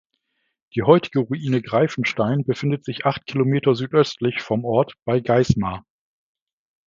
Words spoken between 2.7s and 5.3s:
sich acht Kilometer südöstlich vom Ort bei